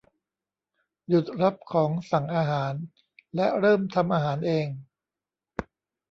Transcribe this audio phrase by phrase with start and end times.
[1.09, 2.73] หยุดรับของสั่งอาหาร
[3.35, 4.67] และเริ่มทำอาหารเอง!